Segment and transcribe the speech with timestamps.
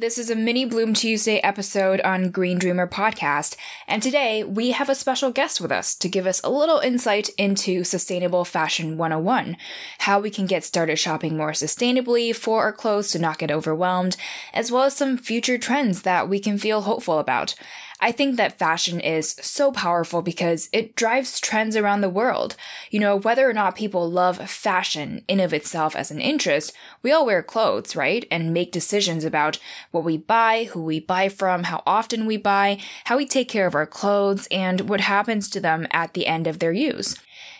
[0.00, 3.56] This is a mini Bloom Tuesday episode on Green Dreamer podcast,
[3.88, 7.30] and today we have a special guest with us to give us a little insight
[7.38, 9.56] into Sustainable Fashion 101,
[10.00, 14.18] how we can get started shopping more sustainably for our clothes to not get overwhelmed,
[14.52, 17.54] as well as some future trends that we can feel hopeful about.
[17.98, 22.54] I think that fashion is so powerful because it drives trends around the world.
[22.90, 27.10] You know, whether or not people love fashion in of itself as an interest, we
[27.10, 28.26] all wear clothes, right?
[28.30, 29.58] And make decisions about
[29.92, 33.66] what we buy, who we buy from, how often we buy, how we take care
[33.66, 37.16] of our clothes, and what happens to them at the end of their use.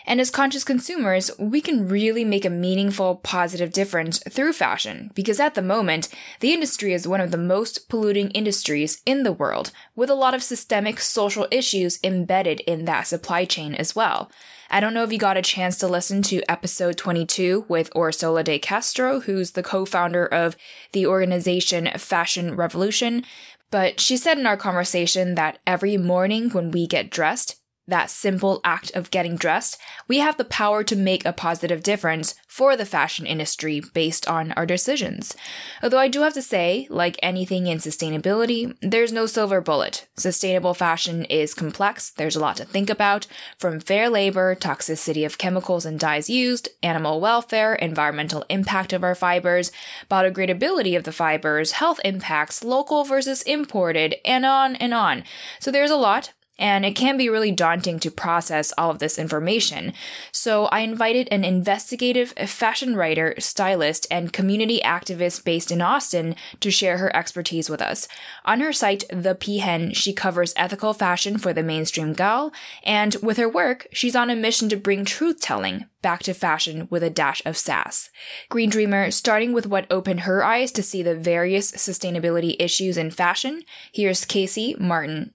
[0.06, 5.40] And as conscious consumers, we can really make a meaningful, positive difference through fashion, because
[5.40, 6.08] at the moment,
[6.40, 10.34] the industry is one of the most polluting industries in the world, with a lot
[10.34, 14.30] of systemic social issues embedded in that supply chain as well.
[14.70, 18.42] I don't know if you got a chance to listen to episode 22 with Orsola
[18.42, 20.56] de Castro, who's the co-founder of
[20.92, 23.24] the organization Fashion Revolution,
[23.70, 28.60] but she said in our conversation that every morning when we get dressed, that simple
[28.64, 32.86] act of getting dressed, we have the power to make a positive difference for the
[32.86, 35.36] fashion industry based on our decisions.
[35.82, 40.06] Although I do have to say, like anything in sustainability, there's no silver bullet.
[40.16, 43.26] Sustainable fashion is complex, there's a lot to think about,
[43.58, 49.14] from fair labor, toxicity of chemicals and dyes used, animal welfare, environmental impact of our
[49.14, 49.70] fibers,
[50.10, 55.24] biodegradability of the fibers, health impacts, local versus imported, and on and on.
[55.60, 59.18] So there's a lot, and it can be really daunting to process all of this
[59.18, 59.92] information.
[60.32, 66.70] So I invited an investigative fashion writer, stylist, and community activist based in Austin to
[66.70, 68.08] share her expertise with us.
[68.44, 72.52] On her site, The Peahen, she covers ethical fashion for the mainstream gal,
[72.84, 76.86] and with her work, she's on a mission to bring truth telling back to fashion
[76.88, 78.10] with a dash of sass.
[78.48, 83.10] Green Dreamer, starting with what opened her eyes to see the various sustainability issues in
[83.10, 83.62] fashion,
[83.92, 85.32] here's Kasi Martin.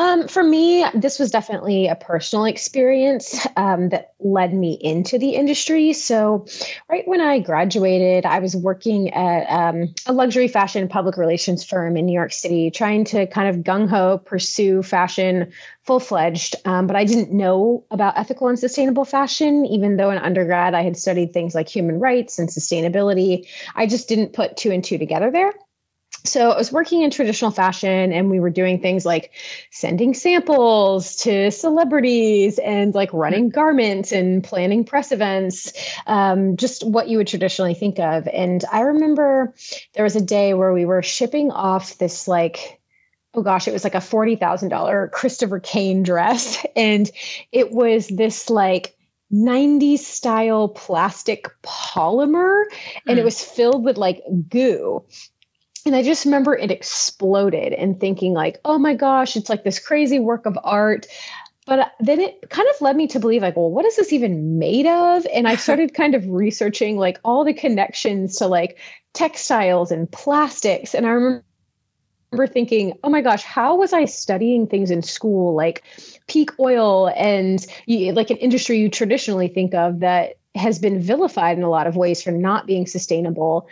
[0.00, 5.34] Um, for me, this was definitely a personal experience um, that led me into the
[5.34, 5.92] industry.
[5.92, 6.46] So,
[6.88, 11.98] right when I graduated, I was working at um, a luxury fashion public relations firm
[11.98, 15.52] in New York City, trying to kind of gung ho pursue fashion
[15.84, 16.56] full fledged.
[16.64, 20.80] Um, but I didn't know about ethical and sustainable fashion, even though in undergrad I
[20.80, 23.48] had studied things like human rights and sustainability.
[23.74, 25.52] I just didn't put two and two together there
[26.24, 29.32] so I was working in traditional fashion and we were doing things like
[29.70, 33.54] sending samples to celebrities and like running mm-hmm.
[33.54, 35.72] garments and planning press events,
[36.06, 38.28] um, just what you would traditionally think of.
[38.28, 39.54] And I remember
[39.94, 42.80] there was a day where we were shipping off this like
[43.32, 46.64] oh gosh, it was like a $40,000 Christopher Kane dress.
[46.76, 47.10] And
[47.52, 48.96] it was this like
[49.32, 52.64] 90s style plastic polymer
[53.06, 53.24] and it mm.
[53.24, 55.04] was filled with like goo
[55.86, 59.78] and I just remember it exploded and thinking like, oh my gosh, it's like this
[59.78, 61.06] crazy work of art.
[61.66, 64.12] But uh, then it kind of led me to believe like, well, what is this
[64.12, 65.26] even made of?
[65.32, 68.78] And I started kind of researching like all the connections to like
[69.14, 70.94] textiles and plastics.
[70.94, 75.82] And I remember thinking, oh my gosh, how was I studying things in school like
[76.26, 81.64] peak oil and like an industry you traditionally think of that has been vilified in
[81.64, 83.68] a lot of ways for not being sustainable.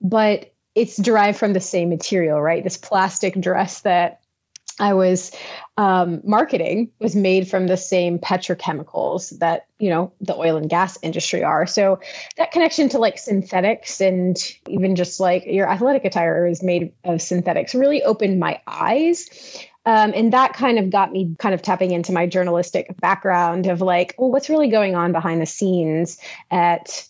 [0.00, 2.64] But it's derived from the same material, right?
[2.64, 4.22] This plastic dress that
[4.80, 5.32] I was
[5.76, 10.98] um, marketing was made from the same petrochemicals that you know the oil and gas
[11.02, 11.66] industry are.
[11.66, 12.00] So
[12.36, 14.36] that connection to like synthetics and
[14.68, 19.66] even just like your athletic attire is made of synthetics really opened my eyes.
[19.84, 23.80] Um, and that kind of got me kind of tapping into my journalistic background of
[23.80, 26.18] like, well, what's really going on behind the scenes
[26.52, 27.08] at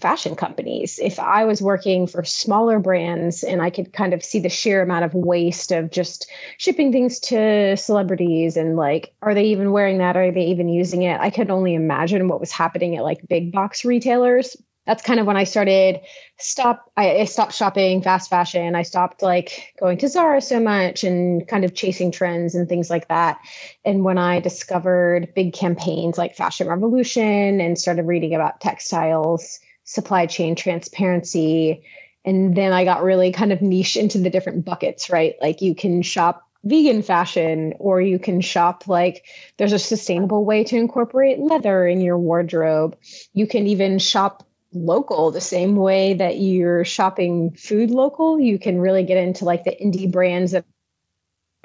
[0.00, 0.98] fashion companies.
[1.00, 4.82] If I was working for smaller brands and I could kind of see the sheer
[4.82, 9.98] amount of waste of just shipping things to celebrities and like, are they even wearing
[9.98, 10.16] that?
[10.16, 11.20] Are they even using it?
[11.20, 14.56] I could only imagine what was happening at like big box retailers.
[14.86, 16.00] That's kind of when I started
[16.38, 16.90] stop.
[16.96, 18.74] I, I stopped shopping fast fashion.
[18.74, 22.90] I stopped like going to Zara so much and kind of chasing trends and things
[22.90, 23.38] like that.
[23.84, 30.26] And when I discovered big campaigns like Fashion Revolution and started reading about textiles, supply
[30.26, 31.84] chain transparency.
[32.24, 35.34] And then I got really kind of niche into the different buckets, right?
[35.40, 39.26] Like you can shop vegan fashion or you can shop like
[39.56, 42.96] there's a sustainable way to incorporate leather in your wardrobe.
[43.32, 48.38] You can even shop local the same way that you're shopping food local.
[48.40, 50.64] You can really get into like the indie brands that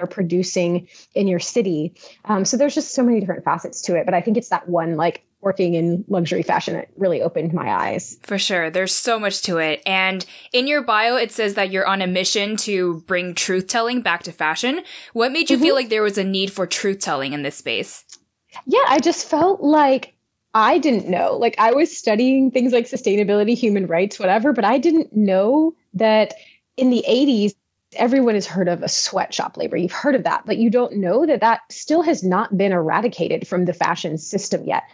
[0.00, 1.94] are producing in your city.
[2.24, 4.04] Um, so there's just so many different facets to it.
[4.04, 7.70] But I think it's that one like working in luxury fashion it really opened my
[7.70, 8.18] eyes.
[8.22, 8.70] For sure.
[8.70, 9.82] There's so much to it.
[9.86, 14.02] And in your bio, it says that you're on a mission to bring truth telling
[14.02, 14.82] back to fashion.
[15.12, 15.64] What made you mm-hmm.
[15.64, 18.04] feel like there was a need for truth telling in this space?
[18.66, 20.14] Yeah, I just felt like
[20.54, 21.36] I didn't know.
[21.36, 26.34] Like I was studying things like sustainability, human rights, whatever, but I didn't know that
[26.76, 27.54] in the 80s,
[27.94, 29.76] everyone has heard of a sweatshop labor.
[29.76, 33.46] You've heard of that, but you don't know that that still has not been eradicated
[33.46, 34.84] from the fashion system yet.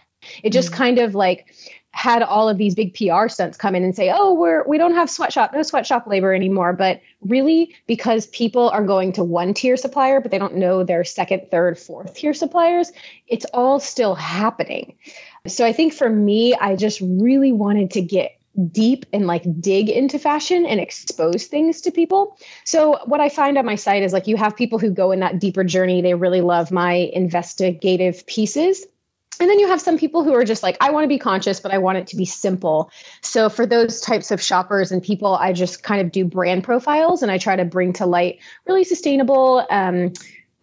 [0.42, 0.78] It just mm-hmm.
[0.78, 1.54] kind of like
[1.94, 4.94] had all of these big PR stunts come in and say, "Oh, we're we don't
[4.94, 9.76] have sweatshop, no sweatshop labor anymore." But really, because people are going to one tier
[9.76, 12.90] supplier, but they don't know their second, third, fourth tier suppliers,
[13.28, 14.96] it's all still happening.
[15.46, 18.32] So I think for me, I just really wanted to get
[18.70, 22.36] deep and like dig into fashion and expose things to people.
[22.64, 25.20] So what I find on my site is like you have people who go in
[25.20, 26.02] that deeper journey.
[26.02, 28.86] They really love my investigative pieces.
[29.40, 31.60] And then you have some people who are just like, I want to be conscious,
[31.60, 32.90] but I want it to be simple.
[33.22, 37.22] So for those types of shoppers and people, I just kind of do brand profiles
[37.22, 40.12] and I try to bring to light really sustainable, um,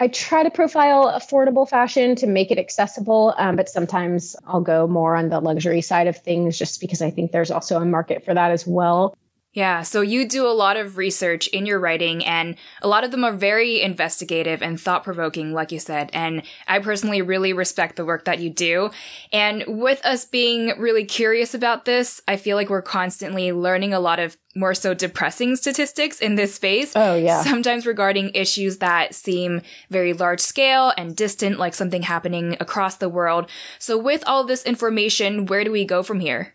[0.01, 4.87] I try to profile affordable fashion to make it accessible, um, but sometimes I'll go
[4.87, 8.25] more on the luxury side of things just because I think there's also a market
[8.25, 9.15] for that as well.
[9.53, 13.11] Yeah, so you do a lot of research in your writing, and a lot of
[13.11, 16.09] them are very investigative and thought provoking, like you said.
[16.13, 18.91] And I personally really respect the work that you do.
[19.33, 23.99] And with us being really curious about this, I feel like we're constantly learning a
[23.99, 26.93] lot of more so depressing statistics in this space.
[26.95, 27.41] Oh, yeah.
[27.43, 33.09] Sometimes regarding issues that seem very large scale and distant, like something happening across the
[33.09, 33.49] world.
[33.79, 36.53] So, with all this information, where do we go from here?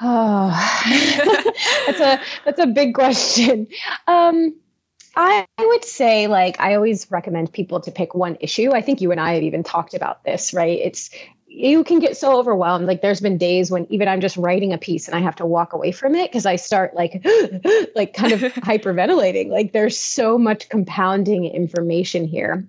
[0.00, 0.50] Oh,
[1.86, 3.68] that's a that's a big question.
[4.06, 4.56] Um,
[5.14, 8.72] I, would say, like, I always recommend people to pick one issue.
[8.72, 10.78] I think you and I have even talked about this, right?
[10.78, 11.10] It's
[11.46, 12.86] you can get so overwhelmed.
[12.86, 15.46] Like, there's been days when even I'm just writing a piece and I have to
[15.46, 17.22] walk away from it because I start like,
[17.94, 19.48] like, kind of hyperventilating.
[19.48, 22.66] Like, there's so much compounding information here.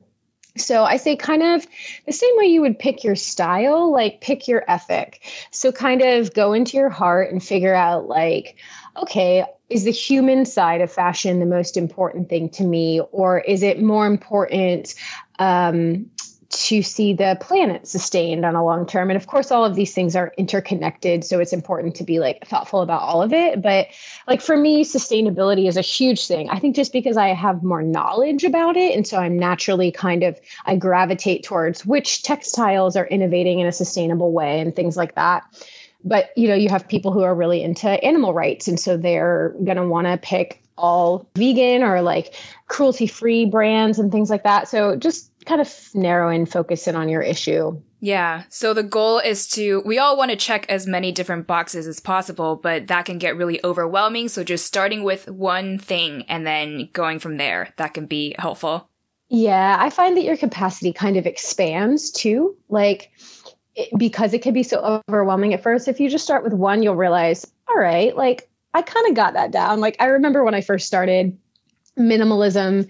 [0.55, 1.65] So I say kind of
[2.05, 5.21] the same way you would pick your style, like pick your ethic.
[5.51, 8.57] So kind of go into your heart and figure out like,
[8.95, 13.01] okay, is the human side of fashion the most important thing to me?
[13.11, 14.93] Or is it more important
[15.39, 16.11] um,
[16.53, 19.09] to see the planet sustained on a long term.
[19.09, 21.25] And of course, all of these things are interconnected.
[21.25, 23.61] So it's important to be like thoughtful about all of it.
[23.61, 23.87] But
[24.27, 26.49] like for me, sustainability is a huge thing.
[26.49, 28.95] I think just because I have more knowledge about it.
[28.95, 33.71] And so I'm naturally kind of, I gravitate towards which textiles are innovating in a
[33.71, 35.43] sustainable way and things like that
[36.05, 39.55] but you know you have people who are really into animal rights and so they're
[39.63, 42.33] going to want to pick all vegan or like
[42.67, 46.95] cruelty free brands and things like that so just kind of narrow and focus in
[46.95, 47.81] on your issue.
[47.99, 48.43] Yeah.
[48.49, 52.01] So the goal is to, we all want to check as many different boxes as
[52.01, 54.27] possible, but that can get really overwhelming.
[54.27, 58.89] So just starting with one thing and then going from there, that can be helpful.
[59.29, 59.77] Yeah.
[59.79, 62.57] I find that your capacity kind of expands too.
[62.67, 63.11] Like,
[63.75, 65.87] it, because it can be so overwhelming at first.
[65.87, 69.33] If you just start with one, you'll realize, all right, like I kind of got
[69.33, 69.79] that down.
[69.79, 71.37] Like I remember when I first started
[71.97, 72.89] minimalism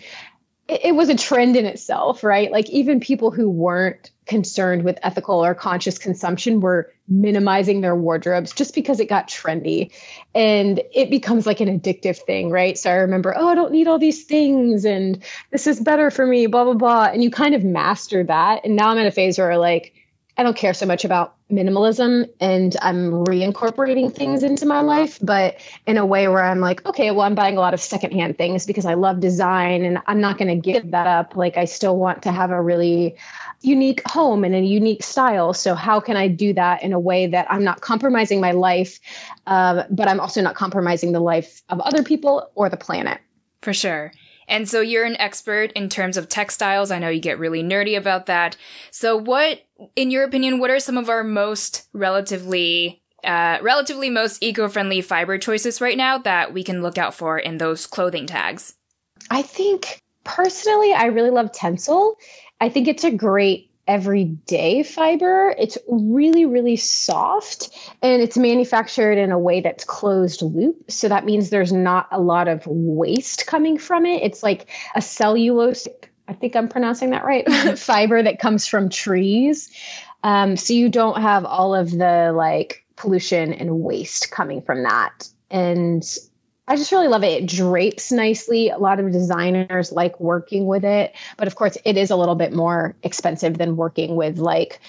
[0.67, 2.51] it, was a trend in itself, right?
[2.51, 8.53] Like even people who weren't concerned with ethical or conscious consumption were minimizing their wardrobes
[8.53, 9.91] just because it got trendy.
[10.33, 12.77] And it becomes like an addictive thing right?
[12.77, 16.25] So i remember oh i don't need all these things and this is better for
[16.25, 17.05] me blah blah blah.
[17.05, 18.63] And you kind of master that.
[18.63, 19.93] And now i'm at a phase where like
[20.35, 25.57] I don't care so much about minimalism and I'm reincorporating things into my life, but
[25.85, 28.65] in a way where I'm like, okay, well, I'm buying a lot of secondhand things
[28.65, 31.35] because I love design and I'm not going to give that up.
[31.35, 33.15] Like, I still want to have a really
[33.61, 35.53] unique home and a unique style.
[35.53, 38.99] So, how can I do that in a way that I'm not compromising my life,
[39.45, 43.19] uh, but I'm also not compromising the life of other people or the planet?
[43.61, 44.11] For sure.
[44.47, 46.91] And so you're an expert in terms of textiles.
[46.91, 48.57] I know you get really nerdy about that.
[48.91, 49.61] So what,
[49.95, 55.37] in your opinion, what are some of our most relatively uh, relatively most eco-friendly fiber
[55.37, 58.75] choices right now that we can look out for in those clothing tags?
[59.31, 62.15] I think personally, I really love Tencel.
[62.59, 65.53] I think it's a great everyday fiber.
[65.57, 67.69] It's really, really soft
[68.01, 70.91] and it's manufactured in a way that's closed loop.
[70.91, 74.23] So that means there's not a lot of waste coming from it.
[74.23, 75.87] It's like a cellulose.
[76.27, 77.47] I think I'm pronouncing that right,
[77.77, 79.69] fiber that comes from trees.
[80.23, 85.27] Um, so you don't have all of the like pollution and waste coming from that.
[85.49, 86.03] And
[86.67, 87.43] I just really love it.
[87.43, 88.69] It drapes nicely.
[88.69, 92.35] A lot of designers like working with it, but of course, it is a little
[92.35, 94.79] bit more expensive than working with like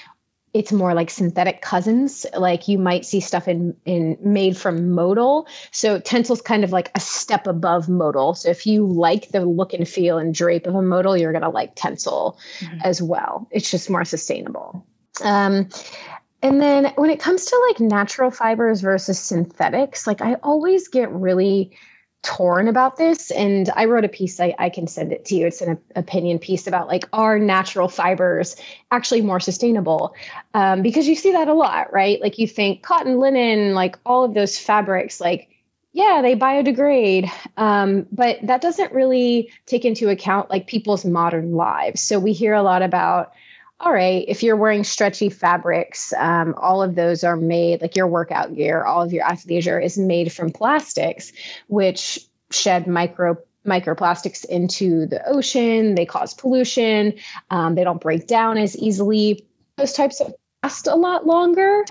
[0.55, 2.25] it's more like synthetic cousins.
[2.33, 5.49] Like you might see stuff in in made from modal.
[5.73, 8.35] So Tencel's kind of like a step above modal.
[8.35, 11.51] So if you like the look and feel and drape of a modal, you're gonna
[11.51, 12.79] like Tencel mm-hmm.
[12.85, 13.49] as well.
[13.51, 14.87] It's just more sustainable.
[15.23, 15.69] Um,
[16.45, 21.11] and then when it comes to like natural fibers versus synthetics, like I always get
[21.11, 21.71] really
[22.23, 23.31] torn about this.
[23.31, 25.47] And I wrote a piece, I, I can send it to you.
[25.47, 28.57] It's an opinion piece about like, are natural fibers
[28.91, 30.15] actually more sustainable?
[30.53, 32.21] Um, because you see that a lot, right?
[32.21, 35.49] Like you think cotton, linen, like all of those fabrics, like,
[35.95, 37.31] yeah, they biodegrade.
[37.57, 42.03] Um, but that doesn't really take into account like people's modern lives.
[42.03, 43.33] So we hear a lot about,
[43.85, 48.07] all right, if you're wearing stretchy fabrics, um, all of those are made, like your
[48.07, 51.33] workout gear, all of your athleisure is made from plastics,
[51.69, 52.19] which
[52.51, 53.37] shed micro
[53.67, 55.95] microplastics into the ocean.
[55.95, 57.15] They cause pollution.
[57.51, 59.47] Um, they don't break down as easily.
[59.77, 61.85] Those types of last a lot longer.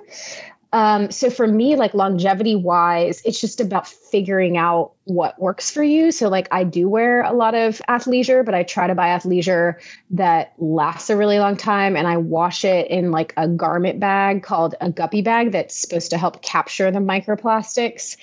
[0.73, 5.83] Um, so for me, like longevity wise, it's just about figuring out what works for
[5.83, 6.11] you.
[6.11, 9.75] So like I do wear a lot of athleisure, but I try to buy athleisure
[10.11, 14.41] that lasts a really long time and I wash it in like a garment bag
[14.41, 18.17] called a guppy bag that's supposed to help capture the microplastics.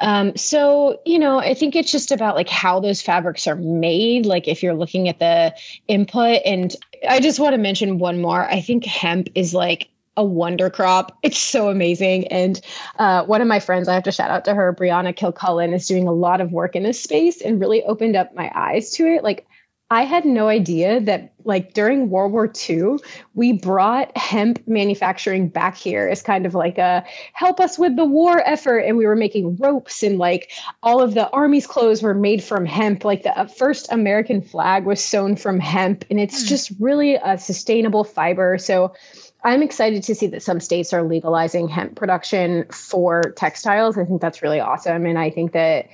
[0.00, 4.26] Um, so, you know, I think it's just about like how those fabrics are made.
[4.26, 5.54] Like if you're looking at the
[5.86, 6.74] input and
[7.08, 8.44] I just want to mention one more.
[8.44, 11.16] I think hemp is like a wonder crop.
[11.22, 12.28] It's so amazing.
[12.28, 12.60] And
[12.98, 15.86] uh, one of my friends, I have to shout out to her, Brianna Kilcullen, is
[15.86, 19.06] doing a lot of work in this space and really opened up my eyes to
[19.06, 19.22] it.
[19.22, 19.46] Like,
[19.90, 22.96] I had no idea that, like, during World War II,
[23.34, 27.04] we brought hemp manufacturing back here as kind of like a
[27.34, 28.78] help us with the war effort.
[28.78, 30.50] And we were making ropes, and like
[30.82, 33.04] all of the army's clothes were made from hemp.
[33.04, 36.48] Like, the first American flag was sewn from hemp, and it's mm.
[36.48, 38.56] just really a sustainable fiber.
[38.56, 38.94] So,
[39.44, 43.98] I'm excited to see that some states are legalizing hemp production for textiles.
[43.98, 45.04] I think that's really awesome.
[45.06, 45.88] And I think that,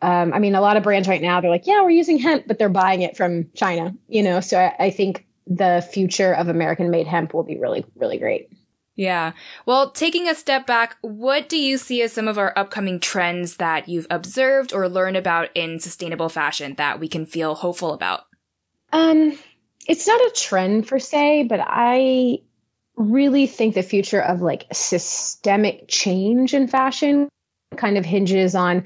[0.00, 2.46] um, I mean, a lot of brands right now, they're like, yeah, we're using hemp,
[2.46, 4.40] but they're buying it from China, you know?
[4.40, 8.50] So I, I think the future of American made hemp will be really, really great.
[8.94, 9.32] Yeah.
[9.64, 13.56] Well, taking a step back, what do you see as some of our upcoming trends
[13.56, 18.26] that you've observed or learned about in sustainable fashion that we can feel hopeful about?
[18.92, 19.36] Um,
[19.88, 22.42] it's not a trend per se, but I
[22.96, 27.28] really think the future of like systemic change in fashion
[27.76, 28.84] kind of hinges on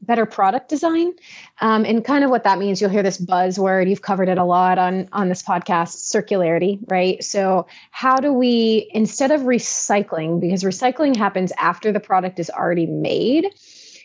[0.00, 1.12] better product design.
[1.60, 4.44] Um, and kind of what that means you'll hear this buzzword you've covered it a
[4.44, 7.22] lot on on this podcast circularity right?
[7.22, 12.86] So how do we instead of recycling because recycling happens after the product is already
[12.86, 13.46] made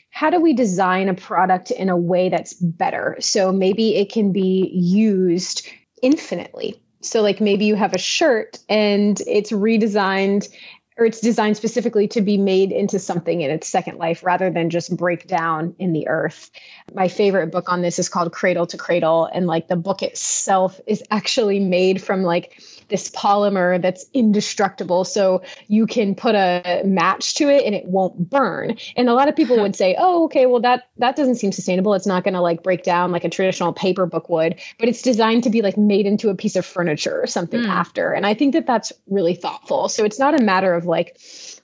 [0.09, 3.17] how do we design a product in a way that's better?
[3.19, 5.67] So maybe it can be used
[6.03, 10.49] infinitely so, like maybe you have a shirt and it's redesigned
[10.97, 14.69] or it's designed specifically to be made into something in its second life rather than
[14.69, 16.51] just break down in the earth.
[16.93, 19.25] My favorite book on this is called Cradle to Cradle.
[19.25, 22.61] And like the book itself is actually made from like
[22.93, 25.03] this polymer that's indestructible.
[25.03, 28.77] So you can put a match to it and it won't burn.
[28.95, 31.95] And a lot of people would say, oh, okay, well, that, that doesn't seem sustainable.
[31.95, 35.01] It's not going to like break down like a traditional paper book would, but it's
[35.01, 37.67] designed to be like made into a piece of furniture or something mm.
[37.67, 38.13] after.
[38.13, 39.89] And I think that that's really thoughtful.
[39.89, 41.17] So it's not a matter of like,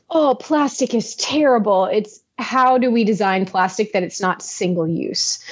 [0.09, 1.86] oh, plastic is terrible.
[1.86, 5.43] It's how do we design plastic that it's not single use?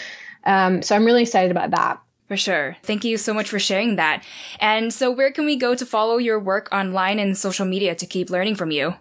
[0.43, 2.01] Um, so I'm really excited about that.
[2.27, 2.75] For sure.
[2.84, 4.24] Thank you so much for sharing that.
[4.60, 8.05] And so, where can we go to follow your work online and social media to
[8.05, 8.96] keep learning from you?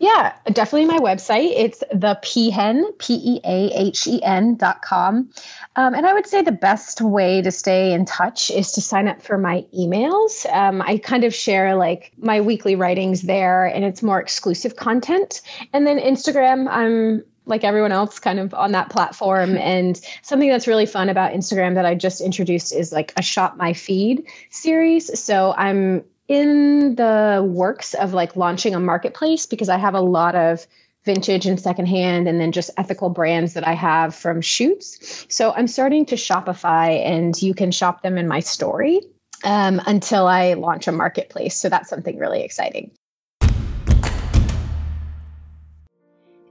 [0.00, 1.52] Yeah, definitely my website.
[1.54, 5.30] It's the peahen, P E A H E N dot com.
[5.76, 9.06] Um, and I would say the best way to stay in touch is to sign
[9.06, 10.44] up for my emails.
[10.52, 15.42] Um, I kind of share like my weekly writings there, and it's more exclusive content.
[15.72, 19.56] And then Instagram, I'm like everyone else kind of on that platform.
[19.74, 23.56] And something that's really fun about instagram that i just introduced is like a shop
[23.56, 25.18] my feed series.
[25.18, 30.34] So i'm in the works of like launching a marketplace because i have a lot
[30.34, 30.66] of
[31.04, 35.26] vintage and secondhand and then just ethical brands that i have from shoots.
[35.28, 39.00] So i'm starting to shopify and you can shop them in my story
[39.44, 41.56] um, until i launch a marketplace.
[41.56, 42.90] So that's something really exciting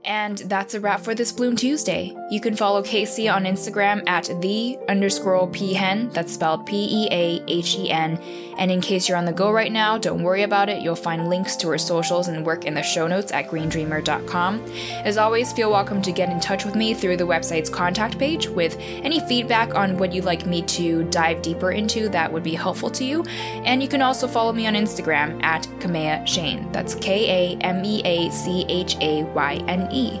[0.04, 2.14] And that's a wrap for this Bloom Tuesday.
[2.34, 7.44] You can follow Kasi on Instagram at the underscore peahen, that's spelled P E A
[7.46, 8.18] H E N.
[8.58, 10.82] And in case you're on the go right now, don't worry about it.
[10.82, 14.64] You'll find links to her socials and work in the show notes at greendreamer.com.
[15.04, 18.48] As always, feel welcome to get in touch with me through the website's contact page
[18.48, 22.54] with any feedback on what you'd like me to dive deeper into that would be
[22.54, 23.22] helpful to you.
[23.64, 26.72] And you can also follow me on Instagram at Kamea Chayne.
[26.72, 30.20] That's K A M E A C H A Y N E.